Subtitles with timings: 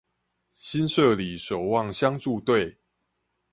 [0.55, 2.75] 新社里守望相助隊